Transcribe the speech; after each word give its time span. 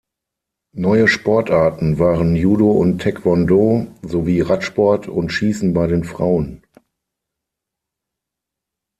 Neue 0.73 1.07
Sportarten 1.07 1.99
waren 1.99 2.35
Judo 2.35 2.71
und 2.71 3.03
Taekwondo 3.03 3.85
sowie 4.01 4.41
Radsport 4.41 5.07
und 5.07 5.29
Schießen 5.29 5.75
bei 5.75 5.85
den 5.85 6.05
Frauen. 6.05 6.63